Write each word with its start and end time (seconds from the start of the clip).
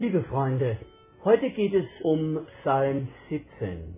Liebe 0.00 0.24
Freunde, 0.24 0.76
heute 1.22 1.50
geht 1.50 1.72
es 1.72 1.86
um 2.02 2.44
Psalm 2.60 3.06
17. 3.28 3.94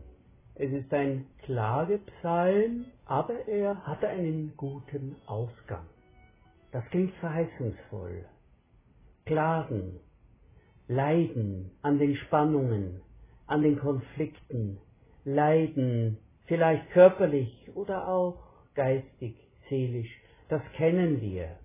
Es 0.57 0.71
ist 0.71 0.93
ein 0.93 1.25
Klagepsalm, 1.45 2.85
aber 3.07 3.49
er 3.49 3.87
hatte 3.87 4.07
einen 4.07 4.53
guten 4.59 5.17
Ausgang. 5.25 5.87
Das 6.71 6.85
klingt 6.91 7.15
verheißungsvoll. 7.15 8.27
Klagen, 9.25 9.99
Leiden 10.87 11.71
an 11.81 11.99
den 11.99 12.15
Spannungen, 12.17 13.01
an 13.47 13.63
den 13.63 13.79
Konflikten, 13.79 14.77
Leiden 15.25 16.19
vielleicht 16.45 16.91
körperlich 16.91 17.71
oder 17.75 18.07
auch 18.07 18.37
geistig, 18.75 19.35
seelisch, 19.71 20.15
das 20.51 20.61
kennen 20.77 21.23
wir. 21.23 21.57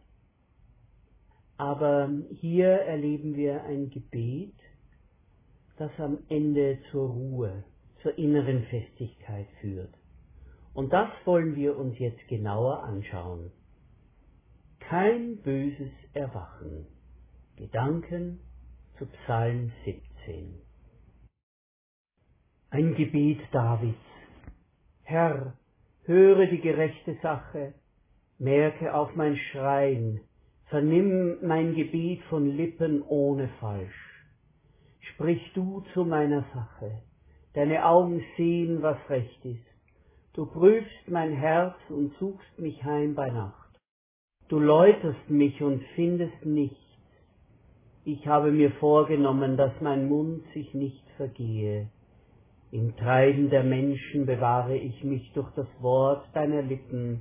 Aber 1.62 2.10
hier 2.40 2.70
erleben 2.70 3.36
wir 3.36 3.64
ein 3.66 3.92
Gebet, 3.92 4.56
das 5.78 5.92
am 6.00 6.18
Ende 6.28 6.80
zur 6.90 7.12
Ruhe, 7.12 7.64
zur 8.02 8.18
inneren 8.18 8.64
Festigkeit 8.64 9.46
führt. 9.60 9.94
Und 10.74 10.92
das 10.92 11.12
wollen 11.24 11.56
wir 11.56 11.78
uns 11.78 12.00
jetzt 12.00 12.28
genauer 12.28 12.82
anschauen. 12.82 13.52
Kein 14.80 15.38
böses 15.44 15.92
Erwachen. 16.14 16.88
Gedanken 17.58 18.40
zu 18.98 19.06
Psalm 19.06 19.72
17. 19.86 20.56
Ein 22.72 22.96
Gebet 22.96 23.40
Davids. 23.52 24.00
Herr, 25.04 25.54
höre 26.06 26.48
die 26.48 26.62
gerechte 26.62 27.20
Sache, 27.22 27.76
merke 28.40 28.96
auf 28.96 29.16
mein 29.16 29.38
Schreien, 29.38 30.22
vernimm 30.72 31.36
mein 31.42 31.76
Gebet 31.76 32.22
von 32.30 32.48
Lippen 32.48 33.02
ohne 33.02 33.50
Falsch. 33.60 34.26
Sprich 35.02 35.52
du 35.54 35.84
zu 35.94 36.06
meiner 36.06 36.46
Sache, 36.54 37.02
deine 37.54 37.86
Augen 37.86 38.24
sehen, 38.38 38.82
was 38.82 38.98
recht 39.10 39.44
ist. 39.44 39.60
Du 40.34 40.46
prüfst 40.46 41.10
mein 41.10 41.34
Herz 41.34 41.76
und 41.90 42.14
suchst 42.20 42.58
mich 42.58 42.82
heim 42.86 43.16
bei 43.16 43.30
Nacht. 43.30 43.70
Du 44.48 44.60
läuterst 44.60 45.30
mich 45.30 45.62
und 45.62 45.84
findest 45.96 46.46
nichts. 46.46 46.78
Ich 48.06 48.26
habe 48.26 48.52
mir 48.52 48.72
vorgenommen, 48.72 49.58
dass 49.58 49.74
mein 49.82 50.08
Mund 50.08 50.42
sich 50.54 50.74
nicht 50.74 51.04
vergehe. 51.18 51.90
Im 52.72 52.96
Treiben 52.96 53.50
der 53.50 53.64
Menschen 53.64 54.26
bewahre 54.26 54.78
ich 54.78 55.04
mich 55.04 55.34
durch 55.34 55.52
das 55.56 55.68
Wort 55.82 56.26
deiner 56.34 56.62
Lippen 56.62 57.20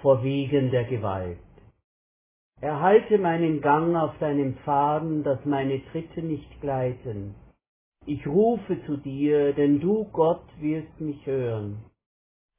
vor 0.00 0.24
Wegen 0.24 0.70
der 0.70 0.84
Gewalt. 0.84 1.45
Erhalte 2.60 3.18
meinen 3.18 3.60
Gang 3.60 3.94
auf 3.96 4.16
deinem 4.18 4.54
Pfaden, 4.56 5.22
dass 5.22 5.44
meine 5.44 5.84
Tritte 5.92 6.22
nicht 6.22 6.60
gleiten. 6.62 7.34
Ich 8.06 8.26
rufe 8.26 8.82
zu 8.86 8.96
dir, 8.96 9.52
denn 9.52 9.78
du, 9.80 10.04
Gott, 10.12 10.44
wirst 10.58 11.00
mich 11.00 11.26
hören. 11.26 11.84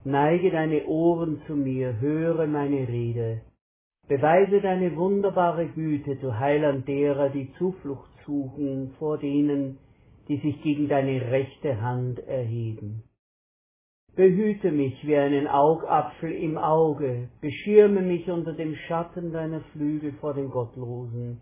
Neige 0.03 0.51
deine 0.51 0.85
Ohren 0.85 1.41
zu 1.47 1.55
mir, 1.55 1.99
höre 1.99 2.45
meine 2.45 2.87
Rede. 2.87 3.41
Beweise 4.07 4.61
deine 4.61 4.95
wunderbare 4.95 5.67
Güte, 5.67 6.15
du 6.17 6.37
Heiland 6.37 6.87
derer, 6.87 7.29
die 7.29 7.51
Zuflucht 7.57 8.09
suchen 8.25 8.93
vor 8.99 9.17
denen, 9.17 9.79
die 10.27 10.37
sich 10.37 10.61
gegen 10.61 10.87
deine 10.87 11.31
rechte 11.31 11.81
Hand 11.81 12.19
erheben. 12.19 13.03
Behüte 14.17 14.71
mich 14.71 15.05
wie 15.05 15.15
einen 15.15 15.45
Augapfel 15.45 16.31
im 16.31 16.57
Auge, 16.57 17.29
beschirme 17.39 18.01
mich 18.01 18.27
unter 18.27 18.53
dem 18.53 18.75
Schatten 18.87 19.31
deiner 19.31 19.61
Flügel 19.71 20.11
vor 20.13 20.33
den 20.33 20.49
Gottlosen, 20.49 21.39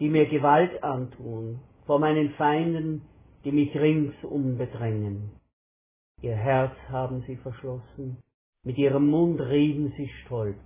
die 0.00 0.08
mir 0.08 0.26
Gewalt 0.26 0.82
antun, 0.82 1.60
vor 1.86 2.00
meinen 2.00 2.30
Feinden, 2.30 3.02
die 3.44 3.52
mich 3.52 3.72
ringsum 3.72 4.58
bedrängen. 4.58 5.30
Ihr 6.20 6.34
Herz 6.34 6.74
haben 6.88 7.22
sie 7.28 7.36
verschlossen, 7.36 8.18
mit 8.64 8.76
ihrem 8.78 9.06
Mund 9.06 9.40
reden 9.40 9.92
sie 9.96 10.08
stolz. 10.24 10.58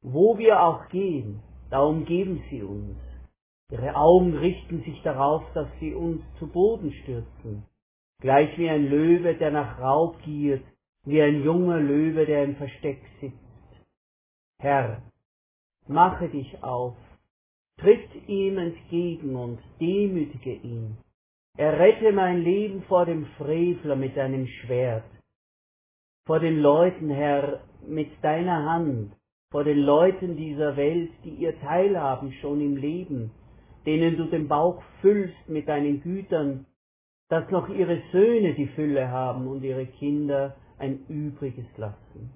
Wo 0.00 0.38
wir 0.38 0.62
auch 0.62 0.88
gehen, 0.88 1.40
da 1.68 1.80
umgeben 1.80 2.42
sie 2.48 2.62
uns. 2.62 2.96
Ihre 3.70 3.94
Augen 3.94 4.38
richten 4.38 4.80
sich 4.84 5.02
darauf, 5.02 5.42
dass 5.52 5.68
sie 5.80 5.92
uns 5.92 6.22
zu 6.38 6.46
Boden 6.46 6.94
stürzen, 7.02 7.66
gleich 8.22 8.56
wie 8.56 8.70
ein 8.70 8.88
Löwe, 8.88 9.34
der 9.34 9.50
nach 9.50 9.78
Raub 9.78 10.16
giert, 10.22 10.64
wie 11.04 11.20
ein 11.20 11.42
junger 11.42 11.78
Löwe, 11.78 12.26
der 12.26 12.44
im 12.44 12.56
Versteck 12.56 13.00
sitzt. 13.20 13.34
Herr, 14.60 15.02
mache 15.86 16.28
dich 16.28 16.62
auf, 16.62 16.96
tritt 17.78 18.08
ihm 18.26 18.58
entgegen 18.58 19.36
und 19.36 19.58
demütige 19.80 20.54
ihn. 20.54 20.96
Errette 21.56 22.12
mein 22.12 22.42
Leben 22.42 22.82
vor 22.84 23.06
dem 23.06 23.26
Frevler 23.38 23.94
mit 23.94 24.16
deinem 24.16 24.46
Schwert, 24.46 25.04
vor 26.26 26.40
den 26.40 26.60
Leuten, 26.60 27.10
Herr, 27.10 27.60
mit 27.86 28.10
deiner 28.22 28.64
Hand, 28.64 29.12
vor 29.50 29.62
den 29.62 29.78
Leuten 29.78 30.36
dieser 30.36 30.76
Welt, 30.76 31.12
die 31.22 31.34
ihr 31.34 31.58
Teilhaben 31.60 32.32
schon 32.40 32.60
im 32.60 32.76
Leben, 32.76 33.30
denen 33.86 34.16
du 34.16 34.24
den 34.24 34.48
Bauch 34.48 34.82
füllst 35.00 35.48
mit 35.48 35.68
deinen 35.68 36.00
Gütern, 36.00 36.66
dass 37.28 37.48
noch 37.50 37.68
ihre 37.68 38.02
Söhne 38.10 38.54
die 38.54 38.68
Fülle 38.68 39.10
haben 39.10 39.46
und 39.46 39.62
ihre 39.62 39.86
Kinder 39.86 40.56
ein 40.78 41.06
Übriges 41.06 41.66
lassen. 41.76 42.32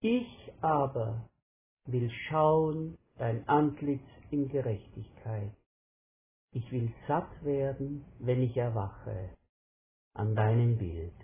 Ich 0.00 0.52
aber 0.60 1.28
will 1.86 2.10
schauen 2.28 2.98
dein 3.16 3.46
Antlitz 3.48 4.06
in 4.30 4.48
Gerechtigkeit. 4.48 5.52
Ich 6.52 6.70
will 6.72 6.92
satt 7.06 7.44
werden, 7.44 8.04
wenn 8.18 8.42
ich 8.42 8.56
erwache, 8.56 9.30
an 10.14 10.34
deinem 10.34 10.78
Bild. 10.78 11.14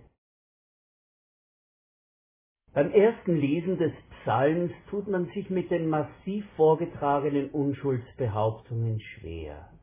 Beim 2.73 2.91
ersten 2.91 3.37
Lesen 3.37 3.79
des 3.79 3.93
Psalms 4.23 4.73
tut 4.91 5.06
man 5.06 5.27
sich 5.27 5.49
mit 5.51 5.71
den 5.71 5.89
massiv 5.89 6.45
vorgetragenen 6.56 7.51
Unschuldsbehauptungen 7.51 9.01
schwer. 9.01 9.74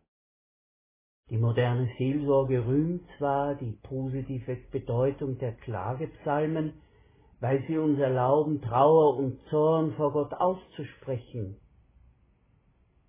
Die 1.31 1.37
moderne 1.37 1.89
Seelsorge 1.97 2.65
rühmt 2.65 3.07
zwar 3.17 3.55
die 3.55 3.71
positive 3.83 4.57
Bedeutung 4.69 5.37
der 5.37 5.53
Klagepsalmen, 5.53 6.73
weil 7.39 7.63
sie 7.67 7.77
uns 7.77 7.97
erlauben, 7.99 8.61
Trauer 8.61 9.15
und 9.15 9.39
Zorn 9.49 9.93
vor 9.93 10.11
Gott 10.11 10.33
auszusprechen. 10.33 11.55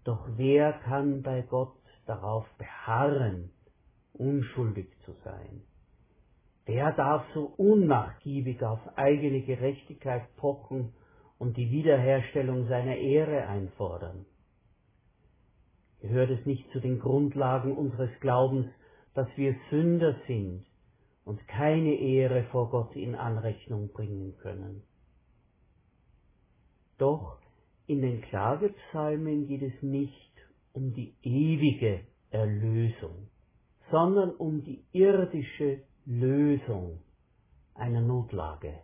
Doch 0.05 0.25
wer 0.37 0.73
kann 0.85 1.23
bei 1.23 1.43
Gott 1.43 1.75
darauf 2.07 2.47
beharren, 2.59 3.51
unschuldig 4.13 4.87
zu 5.05 5.15
sein? 5.25 5.63
Wer 6.65 6.93
darf 6.93 7.25
so 7.35 7.53
unnachgiebig 7.57 8.63
auf 8.63 8.79
eigene 8.95 9.41
Gerechtigkeit 9.41 10.23
pochen 10.37 10.93
und 11.41 11.57
die 11.57 11.73
Wiederherstellung 11.73 12.69
seiner 12.69 12.95
Ehre 12.95 13.49
einfordern? 13.49 14.27
Gehört 16.03 16.31
es 16.31 16.45
nicht 16.47 16.69
zu 16.73 16.81
den 16.81 16.99
Grundlagen 16.99 17.77
unseres 17.77 18.11
Glaubens, 18.19 18.67
dass 19.15 19.29
wir 19.37 19.55
Sünder 19.71 20.17
sind 20.27 20.65
und 21.25 21.47
keine 21.47 21.95
Ehre 21.95 22.43
vor 22.51 22.71
Gott 22.71 22.97
in 22.97 23.15
Anrechnung 23.15 23.93
bringen 23.93 24.37
können? 24.39 24.83
Doch 26.99 27.39
in 27.87 28.03
den 28.03 28.21
Klagepsalmen 28.23 29.47
geht 29.47 29.63
es 29.63 29.81
nicht 29.81 30.33
um 30.73 30.93
die 30.93 31.15
ewige 31.23 32.01
Erlösung, 32.31 33.29
sondern 33.93 34.31
um 34.31 34.65
die 34.65 34.83
irdische 34.93 35.83
Lösung 36.05 36.99
einer 37.75 38.01
Notlage, 38.01 38.75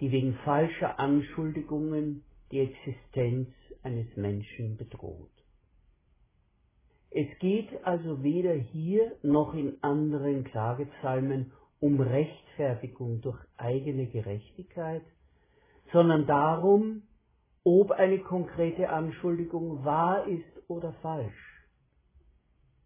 die 0.00 0.10
wegen 0.10 0.38
falscher 0.44 0.98
Anschuldigungen 0.98 2.24
die 2.50 2.60
Existenz 2.60 3.50
eines 3.82 4.16
Menschen 4.16 4.78
bedroht. 4.78 5.33
Es 7.16 7.28
geht 7.38 7.68
also 7.86 8.24
weder 8.24 8.54
hier 8.54 9.12
noch 9.22 9.54
in 9.54 9.76
anderen 9.82 10.42
Klagepsalmen 10.42 11.52
um 11.78 12.00
Rechtfertigung 12.00 13.20
durch 13.20 13.38
eigene 13.56 14.06
Gerechtigkeit, 14.06 15.04
sondern 15.92 16.26
darum, 16.26 17.02
ob 17.62 17.92
eine 17.92 18.18
konkrete 18.18 18.88
Anschuldigung 18.88 19.84
wahr 19.84 20.26
ist 20.26 20.68
oder 20.68 20.92
falsch. 21.02 21.68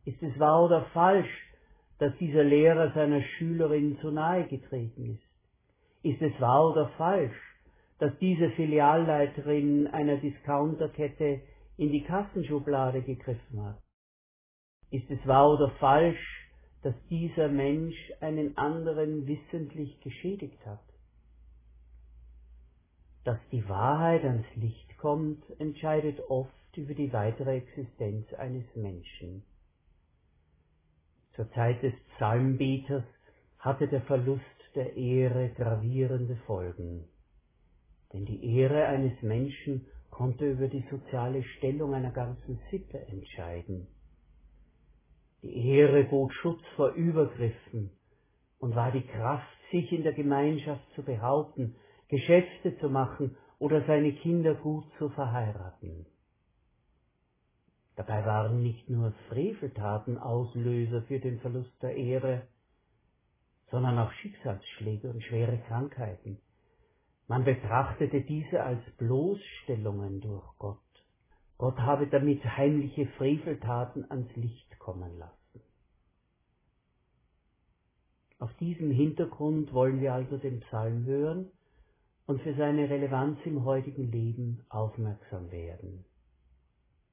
Ist 0.04 0.22
es 0.22 0.38
wahr 0.38 0.62
oder 0.62 0.82
falsch, 0.92 1.50
dass 1.98 2.14
dieser 2.18 2.44
Lehrer 2.44 2.92
seiner 2.92 3.22
Schülerin 3.22 3.96
zu 4.02 4.10
nahe 4.10 4.46
getreten 4.46 5.14
ist? 5.14 6.04
Ist 6.04 6.20
es 6.20 6.38
wahr 6.38 6.72
oder 6.72 6.90
falsch, 6.98 7.56
dass 7.98 8.12
diese 8.18 8.50
Filialleiterin 8.50 9.86
einer 9.86 10.18
Discounterkette 10.18 11.40
in 11.78 11.92
die 11.92 12.04
Kassenschublade 12.04 13.00
gegriffen 13.00 13.64
hat? 13.64 13.78
Ist 14.90 15.10
es 15.10 15.26
wahr 15.26 15.50
oder 15.50 15.70
falsch, 15.78 16.50
dass 16.82 16.94
dieser 17.10 17.48
Mensch 17.48 17.96
einen 18.20 18.56
anderen 18.56 19.26
wissentlich 19.26 20.00
geschädigt 20.00 20.64
hat? 20.64 20.82
Dass 23.24 23.38
die 23.52 23.68
Wahrheit 23.68 24.24
ans 24.24 24.46
Licht 24.54 24.96
kommt, 24.96 25.42
entscheidet 25.60 26.20
oft 26.30 26.52
über 26.76 26.94
die 26.94 27.12
weitere 27.12 27.56
Existenz 27.56 28.32
eines 28.34 28.64
Menschen. 28.74 29.42
Zur 31.34 31.50
Zeit 31.52 31.82
des 31.82 31.94
Psalmbeters 32.16 33.04
hatte 33.58 33.88
der 33.88 34.02
Verlust 34.02 34.44
der 34.74 34.96
Ehre 34.96 35.50
gravierende 35.50 36.36
Folgen. 36.46 37.04
Denn 38.12 38.24
die 38.24 38.56
Ehre 38.56 38.86
eines 38.86 39.20
Menschen 39.22 39.86
konnte 40.10 40.50
über 40.50 40.68
die 40.68 40.84
soziale 40.90 41.42
Stellung 41.42 41.94
einer 41.94 42.10
ganzen 42.10 42.58
Sippe 42.70 42.98
entscheiden. 42.98 43.86
Die 45.42 45.68
Ehre 45.68 46.04
bot 46.04 46.32
Schutz 46.34 46.62
vor 46.74 46.90
Übergriffen 46.90 47.90
und 48.58 48.74
war 48.74 48.90
die 48.90 49.06
Kraft, 49.06 49.46
sich 49.70 49.92
in 49.92 50.02
der 50.02 50.12
Gemeinschaft 50.12 50.82
zu 50.94 51.02
behaupten, 51.02 51.76
Geschäfte 52.08 52.76
zu 52.78 52.88
machen 52.88 53.36
oder 53.58 53.84
seine 53.86 54.12
Kinder 54.12 54.54
gut 54.54 54.84
zu 54.98 55.08
verheiraten. 55.10 56.06
Dabei 57.96 58.24
waren 58.24 58.62
nicht 58.62 58.88
nur 58.88 59.12
Freveltaten 59.28 60.18
Auslöser 60.18 61.02
für 61.02 61.18
den 61.18 61.40
Verlust 61.40 61.72
der 61.82 61.96
Ehre, 61.96 62.46
sondern 63.70 63.98
auch 63.98 64.12
Schicksalsschläge 64.12 65.10
und 65.10 65.22
schwere 65.22 65.58
Krankheiten. 65.68 66.38
Man 67.26 67.44
betrachtete 67.44 68.22
diese 68.22 68.62
als 68.62 68.80
Bloßstellungen 68.96 70.20
durch 70.20 70.46
Gott. 70.58 70.78
Gott 71.58 71.78
habe 71.78 72.06
damit 72.06 72.44
heimliche 72.44 73.06
Freveltaten 73.18 74.08
ans 74.10 74.34
Licht 74.36 74.78
kommen 74.78 75.18
lassen. 75.18 75.34
Auf 78.38 78.54
diesem 78.58 78.92
Hintergrund 78.92 79.72
wollen 79.72 80.00
wir 80.00 80.14
also 80.14 80.36
den 80.36 80.60
Psalm 80.60 81.04
hören 81.04 81.50
und 82.26 82.40
für 82.42 82.54
seine 82.54 82.88
Relevanz 82.88 83.40
im 83.44 83.64
heutigen 83.64 84.12
Leben 84.12 84.64
aufmerksam 84.68 85.50
werden. 85.50 86.04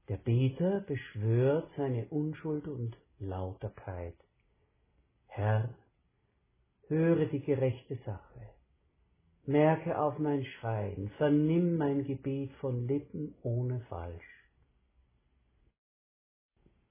Der 0.09 0.17
Beter 0.17 0.81
beschwört 0.81 1.71
seine 1.75 2.05
Unschuld 2.09 2.67
und 2.67 2.95
Lauterkeit. 3.17 4.15
Herr, 5.27 5.73
höre 6.87 7.25
die 7.25 7.41
gerechte 7.41 7.95
Sache. 8.05 8.54
Merke 9.47 9.99
auf 9.99 10.17
mein 10.17 10.43
Schreien, 10.43 11.11
vernimm 11.17 11.77
mein 11.77 12.03
Gebet 12.03 12.51
von 12.53 12.87
Lippen 12.87 13.35
ohne 13.43 13.79
Falsch. 13.89 14.25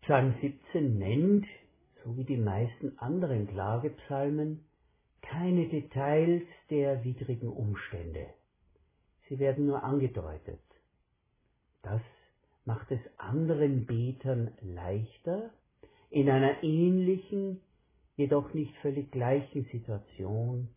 Psalm 0.02 0.34
17 0.40 0.98
nennt, 0.98 1.46
so 2.04 2.16
wie 2.16 2.22
die 2.24 2.36
meisten 2.36 2.96
anderen 2.98 3.48
Klagepsalmen, 3.48 4.64
keine 5.22 5.66
Details 5.68 6.44
der 6.70 7.02
widrigen 7.02 7.48
Umstände. 7.48 8.26
Sie 9.28 9.40
werden 9.40 9.66
nur 9.66 9.82
angedeutet. 9.82 10.60
Das 11.82 12.02
macht 12.64 12.88
es 12.92 13.00
anderen 13.16 13.84
Betern 13.86 14.52
leichter, 14.60 15.50
in 16.10 16.30
einer 16.30 16.62
ähnlichen, 16.62 17.60
jedoch 18.16 18.54
nicht 18.54 18.76
völlig 18.76 19.10
gleichen 19.10 19.64
Situation 19.72 20.68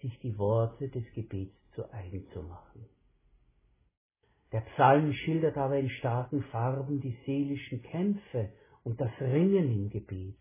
sich 0.00 0.18
die 0.20 0.38
Worte 0.38 0.88
des 0.88 1.04
Gebets 1.14 1.56
zu 1.74 1.90
eigen 1.92 2.26
zu 2.32 2.42
machen. 2.42 2.86
Der 4.52 4.60
Psalm 4.60 5.12
schildert 5.12 5.56
aber 5.56 5.78
in 5.78 5.90
starken 5.90 6.42
Farben 6.44 7.00
die 7.00 7.16
seelischen 7.24 7.82
Kämpfe 7.82 8.52
und 8.82 9.00
das 9.00 9.12
Ringen 9.20 9.70
im 9.70 9.90
Gebet. 9.90 10.38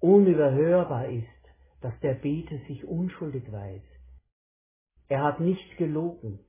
Unüberhörbar 0.00 1.08
ist, 1.08 1.26
dass 1.80 1.98
der 2.00 2.14
Beter 2.14 2.58
sich 2.66 2.84
unschuldig 2.84 3.50
weiß. 3.50 3.82
Er 5.08 5.22
hat 5.22 5.40
nicht 5.40 5.76
gelogen. 5.76 6.40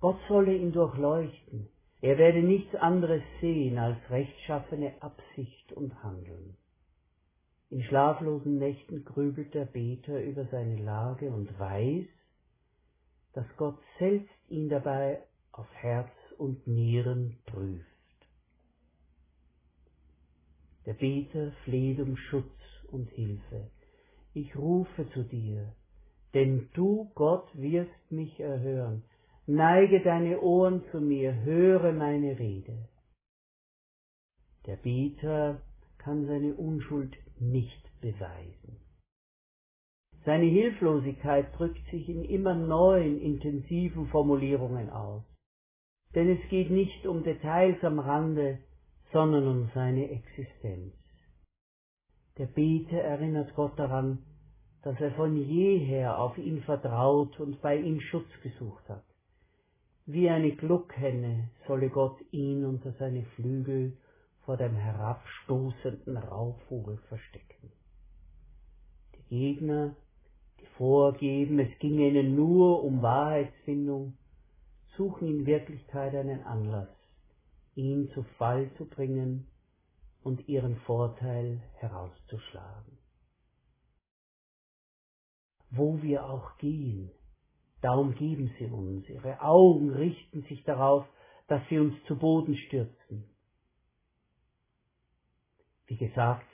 Gott 0.00 0.18
solle 0.28 0.56
ihn 0.56 0.72
durchleuchten. 0.72 1.68
Er 2.00 2.16
werde 2.16 2.42
nichts 2.42 2.74
anderes 2.76 3.22
sehen 3.40 3.76
als 3.76 3.98
rechtschaffene 4.08 4.94
Absicht 5.02 5.72
und 5.72 6.02
Handeln. 6.02 6.56
In 7.70 7.82
schlaflosen 7.82 8.58
Nächten 8.58 9.04
grübelt 9.04 9.52
der 9.52 9.66
Beter 9.66 10.22
über 10.22 10.46
seine 10.46 10.76
Lage 10.76 11.30
und 11.30 11.58
weiß, 11.58 12.06
dass 13.34 13.46
Gott 13.56 13.78
selbst 13.98 14.34
ihn 14.48 14.68
dabei 14.70 15.22
auf 15.52 15.68
Herz 15.74 16.10
und 16.38 16.66
Nieren 16.66 17.36
prüft. 17.44 17.86
Der 20.86 20.94
Beter 20.94 21.52
fleht 21.64 22.00
um 22.00 22.16
Schutz 22.16 22.58
und 22.90 23.10
Hilfe. 23.10 23.70
Ich 24.32 24.56
rufe 24.56 25.06
zu 25.10 25.22
dir, 25.24 25.74
denn 26.32 26.70
du, 26.72 27.10
Gott, 27.14 27.48
wirst 27.52 28.10
mich 28.10 28.40
erhören. 28.40 29.02
Neige 29.46 30.02
deine 30.02 30.40
Ohren 30.40 30.84
zu 30.90 31.00
mir, 31.00 31.34
höre 31.34 31.92
meine 31.92 32.38
Rede. 32.38 32.88
Der 34.66 34.76
Beter 34.76 35.60
kann 35.98 36.26
seine 36.26 36.54
Unschuld 36.54 37.16
nicht 37.40 38.00
beweisen. 38.00 38.76
Seine 40.24 40.46
Hilflosigkeit 40.46 41.46
drückt 41.56 41.84
sich 41.90 42.08
in 42.08 42.24
immer 42.24 42.54
neuen, 42.54 43.20
intensiven 43.20 44.08
Formulierungen 44.08 44.90
aus. 44.90 45.22
Denn 46.14 46.28
es 46.28 46.48
geht 46.50 46.70
nicht 46.70 47.06
um 47.06 47.22
Details 47.22 47.82
am 47.82 47.98
Rande, 47.98 48.58
sondern 49.12 49.46
um 49.46 49.70
seine 49.74 50.10
Existenz. 50.10 50.94
Der 52.36 52.46
Beter 52.46 52.98
erinnert 52.98 53.54
Gott 53.54 53.78
daran, 53.78 54.18
dass 54.82 55.00
er 55.00 55.12
von 55.12 55.36
jeher 55.36 56.18
auf 56.18 56.38
ihn 56.38 56.62
vertraut 56.62 57.38
und 57.40 57.60
bei 57.62 57.76
ihm 57.76 58.00
Schutz 58.00 58.28
gesucht 58.42 58.88
hat. 58.88 59.04
Wie 60.06 60.30
eine 60.30 60.52
Gluckhenne 60.52 61.50
solle 61.66 61.90
Gott 61.90 62.18
ihn 62.30 62.64
unter 62.64 62.92
seine 62.92 63.24
Flügel 63.34 63.96
vor 64.48 64.56
dem 64.56 64.76
herabstoßenden 64.76 66.16
Raubvogel 66.16 66.96
verstecken. 67.10 67.70
Die 69.14 69.28
Gegner, 69.28 69.94
die 70.58 70.64
vorgeben, 70.78 71.58
es 71.58 71.78
ginge 71.80 72.08
ihnen 72.08 72.34
nur 72.34 72.82
um 72.82 73.02
Wahrheitsfindung, 73.02 74.16
suchen 74.96 75.28
in 75.28 75.44
Wirklichkeit 75.44 76.14
einen 76.14 76.44
Anlass, 76.44 76.88
ihn 77.74 78.08
zu 78.14 78.22
Fall 78.38 78.70
zu 78.78 78.86
bringen 78.86 79.46
und 80.22 80.48
ihren 80.48 80.76
Vorteil 80.86 81.60
herauszuschlagen. 81.74 82.96
Wo 85.68 86.00
wir 86.00 86.24
auch 86.24 86.56
gehen, 86.56 87.10
da 87.82 87.92
umgeben 87.92 88.50
sie 88.58 88.64
uns, 88.64 89.06
ihre 89.10 89.42
Augen 89.42 89.90
richten 89.90 90.40
sich 90.44 90.64
darauf, 90.64 91.04
dass 91.48 91.60
sie 91.68 91.78
uns 91.78 91.92
zu 92.06 92.16
Boden 92.16 92.56
stürzen. 92.56 93.28
Wie 95.88 95.96
gesagt, 95.96 96.46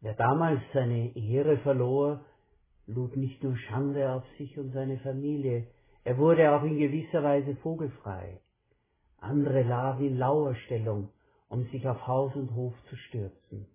wer 0.00 0.14
damals 0.14 0.60
seine 0.72 1.16
Ehre 1.16 1.58
verlor, 1.58 2.24
lud 2.86 3.16
nicht 3.16 3.42
nur 3.42 3.56
Schande 3.56 4.12
auf 4.12 4.22
sich 4.38 4.56
und 4.58 4.72
seine 4.72 4.98
Familie, 4.98 5.66
er 6.04 6.18
wurde 6.18 6.52
auch 6.52 6.62
in 6.62 6.78
gewisser 6.78 7.24
Weise 7.24 7.56
vogelfrei. 7.56 8.40
Andere 9.18 9.62
lagen 9.62 10.06
in 10.06 10.18
Lauerstellung, 10.18 11.10
um 11.48 11.64
sich 11.70 11.86
auf 11.88 12.06
Haus 12.06 12.36
und 12.36 12.54
Hof 12.54 12.74
zu 12.88 12.96
stürzen. 12.96 13.66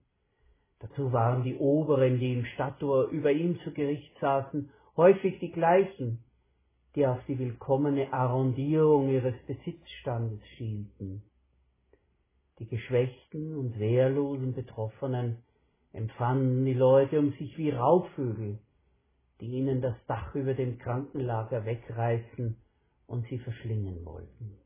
Dazu 0.80 1.12
waren 1.12 1.44
die 1.44 1.58
Oberen, 1.58 2.20
die 2.20 2.34
im 2.34 2.46
Stadttor 2.46 3.10
über 3.10 3.32
ihm 3.34 3.60
zu 3.66 3.74
Gericht 3.74 4.18
saßen, 4.22 4.72
häufig 4.96 5.40
die 5.40 5.52
gleichen, 5.52 6.24
die 6.96 7.06
auf 7.06 7.20
die 7.28 7.38
willkommene 7.38 8.14
Arrondierung 8.14 9.10
ihres 9.10 9.36
Besitzstandes 9.46 10.40
schielten. 10.56 11.24
Die 12.60 12.68
geschwächten 12.68 13.56
und 13.56 13.80
wehrlosen 13.80 14.54
Betroffenen 14.54 15.38
empfanden 15.94 16.66
die 16.66 16.74
Leute 16.74 17.20
um 17.20 17.32
sich 17.32 17.58
wie 17.58 17.72
Raubvögel, 17.72 18.60
die 19.40 19.48
ihnen 19.48 19.82
das 19.82 19.96
Dach 20.08 20.36
über 20.36 20.54
dem 20.54 20.78
Krankenlager 20.78 21.66
wegreißen 21.66 22.58
und 23.08 23.26
sie 23.28 23.40
verschlingen 23.40 24.06
wollten. 24.06 24.58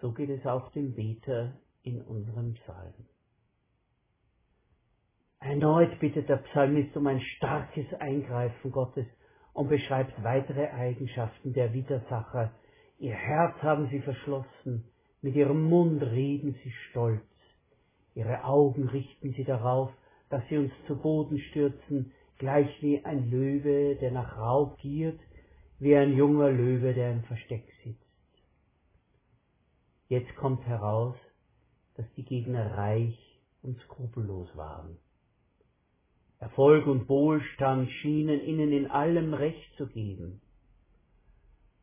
So 0.00 0.12
geht 0.12 0.30
es 0.30 0.46
auch 0.46 0.72
dem 0.72 0.94
Beter 0.94 1.60
in 1.82 2.00
unserem 2.00 2.54
Psalm. 2.54 2.94
Erneut 5.40 5.98
bittet 6.00 6.28
der 6.28 6.36
Psalmist 6.36 6.96
um 6.96 7.06
ein 7.06 7.20
starkes 7.20 7.86
Eingreifen 7.98 8.70
Gottes 8.70 9.06
und 9.52 9.68
beschreibt 9.68 10.22
weitere 10.22 10.68
Eigenschaften 10.68 11.52
der 11.52 11.72
Widersacher. 11.72 12.52
Ihr 12.98 13.14
Herz 13.14 13.56
haben 13.62 13.88
sie 13.90 14.00
verschlossen, 14.00 14.89
mit 15.22 15.34
ihrem 15.34 15.64
Mund 15.64 16.02
reden 16.02 16.54
sie 16.62 16.72
stolz. 16.88 17.22
Ihre 18.14 18.44
Augen 18.44 18.88
richten 18.88 19.32
sie 19.34 19.44
darauf, 19.44 19.90
dass 20.30 20.42
sie 20.48 20.56
uns 20.56 20.72
zu 20.86 20.96
Boden 20.96 21.38
stürzen, 21.50 22.12
gleich 22.38 22.70
wie 22.82 23.04
ein 23.04 23.30
Löwe, 23.30 23.96
der 23.96 24.12
nach 24.12 24.38
Raub 24.38 24.78
giert, 24.78 25.20
wie 25.78 25.94
ein 25.96 26.16
junger 26.16 26.50
Löwe, 26.50 26.94
der 26.94 27.12
im 27.12 27.22
Versteck 27.24 27.64
sitzt. 27.84 27.98
Jetzt 30.08 30.34
kommt 30.36 30.66
heraus, 30.66 31.16
dass 31.96 32.06
die 32.16 32.24
Gegner 32.24 32.76
reich 32.76 33.18
und 33.62 33.78
skrupellos 33.80 34.48
waren. 34.56 34.96
Erfolg 36.38 36.86
und 36.86 37.08
Wohlstand 37.08 37.90
schienen 37.90 38.40
ihnen 38.40 38.72
in 38.72 38.90
allem 38.90 39.34
Recht 39.34 39.76
zu 39.76 39.86
geben. 39.86 40.40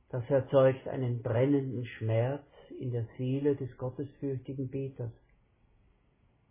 Das 0.10 0.28
erzeugt 0.30 0.88
einen 0.88 1.22
brennenden 1.22 1.86
Schmerz 1.86 2.44
in 2.80 2.92
der 2.92 3.06
Seele 3.18 3.56
des 3.56 3.76
gottesfürchtigen 3.78 4.70
Beters. 4.70 5.12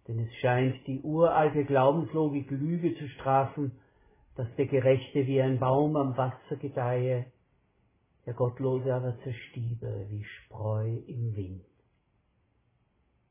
Denn 0.07 0.19
es 0.21 0.35
scheint 0.37 0.87
die 0.87 1.01
uralte 1.03 1.65
Glaubenslogik 1.65 2.51
Lüge 2.51 2.97
zu 2.97 3.09
strafen, 3.09 3.73
dass 4.37 4.49
der 4.57 4.67
Gerechte 4.67 5.27
wie 5.27 5.41
ein 5.41 5.59
Baum 5.59 5.97
am 5.97 6.17
Wasser 6.17 6.57
gedeihe, 6.57 7.27
der 8.27 8.35
Gottlose 8.35 8.95
aber 8.95 9.19
zerstiebe 9.23 10.07
wie 10.11 10.25
Spreu 10.25 10.97
im 11.07 11.35
Wind. 11.37 11.65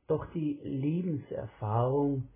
Doch 0.08 0.26
die 0.34 0.60
Lebenserfahrung 0.64 2.28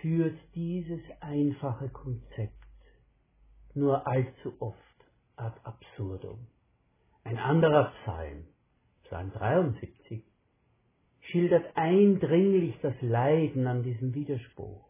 führt 0.00 0.38
dieses 0.54 1.00
einfache 1.20 1.88
Konzept 1.88 2.52
nur 3.74 4.06
allzu 4.06 4.52
oft 4.58 4.76
ad 5.36 5.58
absurdum. 5.64 6.46
Ein 7.24 7.38
anderer 7.38 7.92
Psalm, 8.02 8.44
Psalm 9.08 9.32
73, 9.32 10.22
schildert 11.20 11.76
eindringlich 11.76 12.74
das 12.82 12.94
Leiden 13.00 13.66
an 13.66 13.82
diesem 13.82 14.14
Widerspruch. 14.14 14.86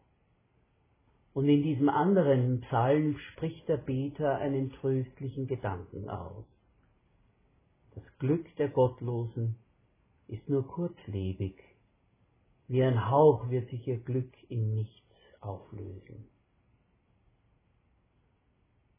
Und 1.33 1.47
in 1.47 1.63
diesem 1.63 1.87
anderen 1.87 2.61
Psalm 2.61 3.17
spricht 3.31 3.67
der 3.69 3.77
Beter 3.77 4.37
einen 4.39 4.73
tröstlichen 4.73 5.47
Gedanken 5.47 6.09
aus. 6.09 6.45
Das 7.95 8.03
Glück 8.19 8.45
der 8.57 8.67
Gottlosen 8.67 9.55
ist 10.27 10.49
nur 10.49 10.67
kurzlebig, 10.67 11.55
wie 12.67 12.83
ein 12.83 13.09
Hauch 13.09 13.49
wird 13.49 13.69
sich 13.69 13.87
ihr 13.87 13.99
Glück 13.99 14.31
in 14.49 14.75
nichts 14.75 15.15
auflösen. 15.39 16.27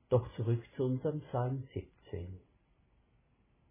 Doch 0.08 0.26
zurück 0.36 0.64
zu 0.76 0.84
unserem 0.84 1.20
Psalm 1.20 1.62
17. 1.74 2.40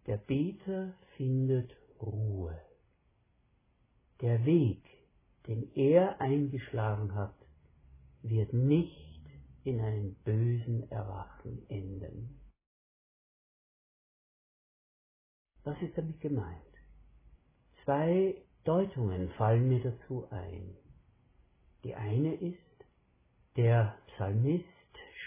Der 0.06 0.16
Beter 0.16 0.94
findet 1.16 1.76
Ruhe. 2.00 2.60
Der 4.20 4.44
Weg, 4.44 4.82
den 5.46 5.70
er 5.74 6.20
eingeschlagen 6.20 7.14
hat, 7.14 7.34
wird 8.22 8.52
nicht 8.52 9.10
in 9.64 9.80
einem 9.80 10.14
bösen 10.24 10.90
Erwachen 10.90 11.68
enden. 11.68 12.40
Was 15.64 15.80
ist 15.82 15.96
damit 15.96 16.20
gemeint? 16.20 16.60
Zwei 17.84 18.42
Deutungen 18.64 19.30
fallen 19.30 19.68
mir 19.68 19.82
dazu 19.82 20.26
ein. 20.30 20.76
Die 21.84 21.94
eine 21.94 22.34
ist, 22.34 22.58
der 23.56 23.98
Psalmist 24.08 24.66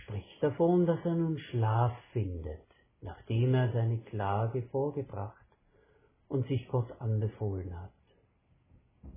spricht 0.04 0.42
davon, 0.42 0.86
dass 0.86 1.04
er 1.04 1.16
nun 1.16 1.40
Schlaf 1.40 1.94
findet, 2.12 2.73
nachdem 3.04 3.54
er 3.54 3.72
seine 3.72 4.00
Klage 4.00 4.64
vorgebracht 4.64 5.46
und 6.28 6.48
sich 6.48 6.68
Gott 6.70 6.90
anbefohlen 7.00 7.80
hat. 7.80 7.92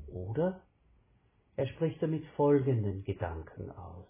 Oder 0.08 0.60
er 1.56 1.66
spricht 1.68 2.02
damit 2.02 2.26
folgenden 2.36 3.04
Gedanken 3.04 3.70
aus. 3.70 4.06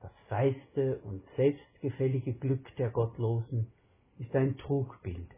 Das 0.00 0.12
feiste 0.28 0.98
und 0.98 1.22
selbstgefällige 1.36 2.34
Glück 2.34 2.74
der 2.76 2.90
Gottlosen 2.90 3.72
ist 4.18 4.34
ein 4.34 4.58
Trugbild, 4.58 5.30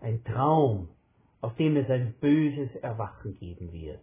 ein 0.00 0.22
Traum, 0.24 0.88
auf 1.40 1.54
dem 1.56 1.76
es 1.76 1.88
ein 1.88 2.14
böses 2.20 2.74
Erwachen 2.76 3.38
geben 3.38 3.72
wird. 3.72 4.02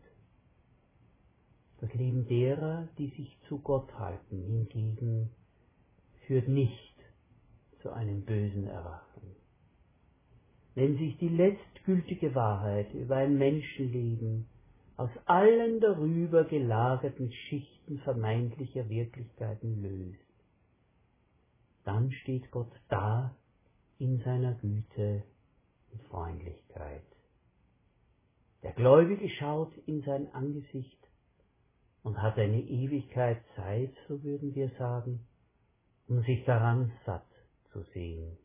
Das 1.82 1.94
Leben 1.94 2.28
derer, 2.28 2.88
die 2.98 3.10
sich 3.10 3.38
zu 3.48 3.60
Gott 3.60 3.94
halten, 4.00 4.42
hingegen 4.42 5.30
führt 6.26 6.48
nicht 6.48 6.93
zu 7.84 7.92
einem 7.92 8.26
bösen 8.26 8.66
Erwachen. 8.66 9.36
Wenn 10.74 10.98
sich 10.98 11.18
die 11.18 11.30
letztgültige 11.30 12.34
Wahrheit 12.34 12.92
über 12.94 13.18
ein 13.18 13.38
Menschenleben 13.38 14.48
aus 14.98 15.12
allen 15.26 15.80
darüber 15.82 16.46
gelagerten 16.46 17.32
Schichten 17.32 18.00
vermeintlicher 18.00 18.90
Wirklichkeiten 18.90 19.84
löst, 19.84 20.20
dann 21.84 22.12
steht 22.12 22.50
Gott 22.50 22.72
da 22.90 23.36
in 24.00 24.20
seiner 24.20 24.54
Güte 24.54 25.24
und 25.92 26.02
Freundlichkeit. 26.04 27.04
Der 28.64 28.72
Gläubige 28.72 29.30
schaut 29.30 29.74
in 29.86 30.02
sein 30.04 30.34
Angesicht 30.34 30.98
und 32.02 32.22
hat 32.22 32.38
eine 32.38 32.62
Ewigkeit 32.62 33.44
Zeit, 33.56 33.94
so 34.08 34.24
würden 34.24 34.56
wir 34.56 34.70
sagen, 34.80 35.20
um 36.08 36.22
sich 36.24 36.44
daran 36.46 36.92
satt 37.06 37.33
zu 37.74 37.84
sehen. 37.94 38.38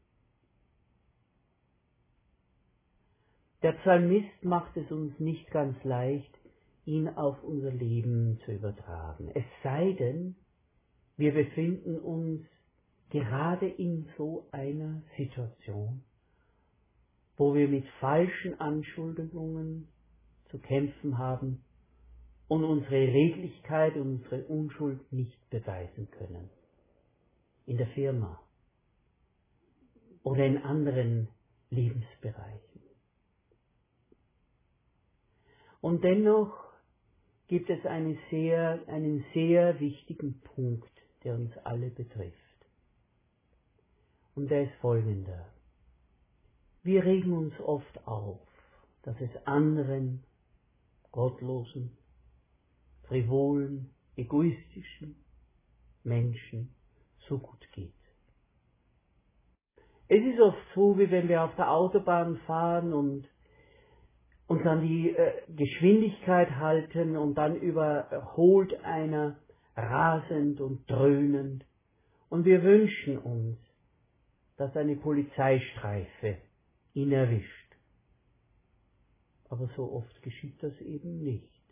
Der 3.62 3.73
Psalmist 3.73 4.44
macht 4.44 4.76
es 4.76 4.90
uns 4.90 5.18
nicht 5.18 5.50
ganz 5.50 5.82
leicht, 5.85 6.32
ihn 6.85 7.08
auf 7.08 7.42
unser 7.42 7.73
Leben 7.73 8.40
zu 8.44 8.52
übertragen. 8.52 9.30
Es 9.35 9.44
sei 9.62 9.92
denn, 9.92 10.37
wir 11.16 11.35
befinden 11.35 11.99
uns 11.99 12.47
gerade 13.11 13.68
in 13.68 14.08
so 14.16 14.47
einer 14.52 15.02
Situation, 15.16 16.04
wo 17.37 17.54
wir 17.54 17.68
mit 17.68 17.85
falschen 18.00 18.61
Anschuldigungen 18.61 19.88
zu 20.50 20.58
kämpfen 20.58 21.18
haben 21.18 21.64
und 22.47 22.64
unsere 22.64 22.94
Redlichkeit 22.94 23.97
und 23.97 24.23
unsere 24.23 24.44
Unschuld 24.44 25.12
nicht 25.12 25.50
beweisen 25.50 26.11
können. 26.12 26.49
In 27.66 27.76
der 27.76 27.88
Firma 27.88 28.40
oder 30.28 30.44
in 30.44 30.58
anderen 30.58 31.28
Lebensbereichen. 31.70 32.82
Und 35.80 36.04
dennoch 36.04 36.52
gibt 37.47 37.70
es 37.70 37.87
eine 37.87 38.18
sehr, 38.28 38.78
einen 38.88 39.25
sehr 39.32 39.80
wichtigen 39.80 40.38
Punkt, 40.40 40.92
der 41.25 41.35
uns 41.35 41.56
alle 41.64 41.88
betrifft. 41.88 42.37
Und 44.35 44.50
der 44.50 44.64
ist 44.64 44.75
folgender. 44.82 45.49
Wir 46.82 47.06
regen 47.06 47.32
uns 47.32 47.58
oft 47.61 48.06
auf, 48.06 48.47
dass 49.04 49.18
es 49.23 49.30
anderen, 49.47 50.25
gottlosen, 51.11 51.97
frivolen, 53.04 53.88
egoistischen 54.14 55.16
Menschen 56.04 56.75
so 57.28 57.38
gut 57.38 57.66
geht. 57.73 57.98
Es 60.08 60.24
ist 60.24 60.40
oft 60.40 60.58
so, 60.74 60.98
wie 60.98 61.10
wenn 61.10 61.28
wir 61.28 61.42
auf 61.44 61.54
der 61.56 61.70
Autobahn 61.70 62.38
fahren 62.46 62.92
und 62.94 63.28
uns 64.46 64.64
an 64.64 64.80
die 64.80 65.10
äh, 65.10 65.42
Geschwindigkeit 65.48 66.50
halten 66.52 67.16
und 67.16 67.34
dann 67.34 67.56
überholt 67.56 68.72
einer 68.82 69.36
rasend 69.76 70.60
und 70.60 70.90
dröhnend. 70.90 71.64
Und 72.30 72.46
wir 72.46 72.62
wünschen 72.62 73.18
uns, 73.18 73.58
dass 74.56 74.74
eine 74.76 74.96
Polizeistreife 74.96 76.38
ihn 76.94 77.12
erwischt. 77.12 77.76
Aber 79.50 79.68
so 79.76 79.92
oft 79.92 80.22
geschieht 80.22 80.62
das 80.62 80.78
eben 80.80 81.22
nicht, 81.22 81.62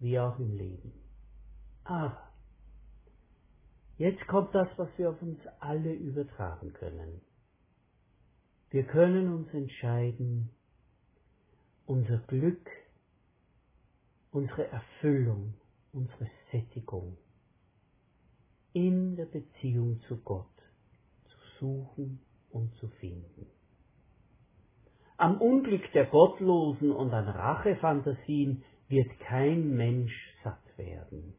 wie 0.00 0.18
auch 0.18 0.38
im 0.38 0.56
Leben. 0.56 0.92
Aber 1.84 2.25
jetzt 3.98 4.26
kommt 4.26 4.54
das, 4.54 4.68
was 4.76 4.88
wir 4.96 5.10
auf 5.10 5.20
uns 5.22 5.38
alle 5.60 5.92
übertragen 5.92 6.72
können. 6.72 7.20
Wir 8.70 8.84
können 8.84 9.32
uns 9.32 9.52
entscheiden, 9.54 10.50
unser 11.86 12.18
Glück, 12.26 12.68
unsere 14.32 14.66
Erfüllung, 14.68 15.54
unsere 15.92 16.28
Sättigung 16.50 17.16
in 18.72 19.16
der 19.16 19.24
Beziehung 19.24 20.00
zu 20.06 20.18
Gott 20.18 20.46
zu 21.24 21.36
suchen 21.58 22.20
und 22.50 22.74
zu 22.74 22.88
finden. 23.00 23.46
Am 25.16 25.40
Unglück 25.40 25.90
der 25.92 26.04
Gottlosen 26.04 26.92
und 26.92 27.14
an 27.14 27.26
Rachefantasien 27.26 28.62
wird 28.88 29.18
kein 29.20 29.74
Mensch 29.74 30.12
satt 30.44 30.76
werden. 30.76 31.32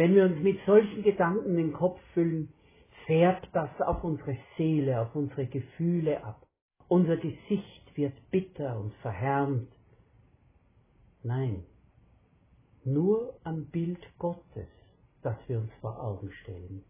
Wenn 0.00 0.14
wir 0.14 0.24
uns 0.24 0.42
mit 0.42 0.58
solchen 0.64 1.02
Gedanken 1.02 1.56
den 1.56 1.74
Kopf 1.74 2.00
füllen, 2.14 2.54
färbt 3.04 3.50
das 3.52 3.68
auf 3.82 4.02
unsere 4.02 4.34
Seele, 4.56 4.98
auf 4.98 5.14
unsere 5.14 5.46
Gefühle 5.46 6.24
ab. 6.24 6.46
Unser 6.88 7.18
Gesicht 7.18 7.94
wird 7.96 8.14
bitter 8.30 8.80
und 8.80 8.94
verhärmt. 9.02 9.70
Nein, 11.22 11.64
nur 12.82 13.38
am 13.44 13.66
Bild 13.66 14.00
Gottes, 14.18 14.70
das 15.20 15.36
wir 15.48 15.58
uns 15.58 15.70
vor 15.82 16.02
Augen 16.02 16.32
stellen, 16.44 16.82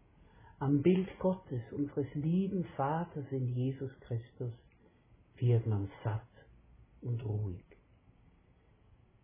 am 0.59 0.81
Bild 0.81 1.09
Gottes, 1.19 1.61
unseres 1.73 2.07
lieben 2.13 2.63
Vaters 2.77 3.29
in 3.29 3.49
Jesus 3.49 3.91
Christus, 4.07 4.53
wird 5.35 5.67
man 5.67 5.91
satt 6.05 6.31
und 7.01 7.25
ruhig. 7.25 7.65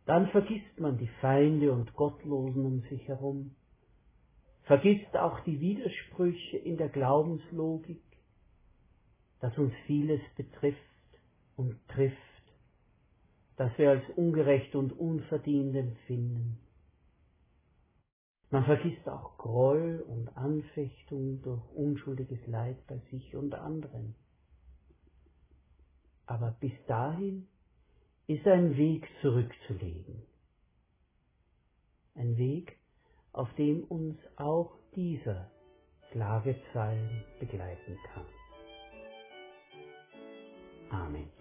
Dann 0.05 0.27
vergisst 0.31 0.77
man 0.77 0.97
die 0.97 1.09
Feinde 1.21 1.71
und 1.71 1.93
Gottlosen 1.93 2.65
um 2.65 2.81
sich 2.89 3.07
herum, 3.07 3.55
vergisst 4.67 5.15
auch 5.17 5.39
die 5.41 5.59
Widersprüche 5.59 6.57
in 6.57 6.77
der 6.77 6.89
Glaubenslogik, 6.89 8.01
dass 9.39 9.57
uns 9.57 9.73
vieles 9.85 10.21
betrifft 10.35 10.79
und 11.55 11.75
trifft 11.89 12.17
das 13.57 13.75
wir 13.77 13.89
als 13.89 14.03
ungerecht 14.15 14.75
und 14.75 14.93
unverdient 14.93 15.75
empfinden. 15.75 16.59
Man 18.49 18.63
vergisst 18.63 19.09
auch 19.09 19.37
Groll 19.37 20.05
und 20.07 20.29
Anfechtung 20.37 21.41
durch 21.41 21.61
unschuldiges 21.73 22.39
Leid 22.47 22.77
bei 22.87 22.99
sich 23.11 23.35
und 23.35 23.55
anderen. 23.55 24.15
Aber 26.27 26.51
bis 26.59 26.71
dahin 26.87 27.47
ist 28.27 28.45
ein 28.47 28.77
Weg 28.77 29.07
zurückzulegen. 29.21 30.21
Ein 32.13 32.37
Weg, 32.37 32.77
auf 33.37 33.53
dem 33.53 33.83
uns 33.83 34.17
auch 34.37 34.71
dieser 34.95 35.49
Klagepsalm 36.11 37.23
begleiten 37.39 37.97
kann. 38.11 38.25
Amen. 40.89 41.36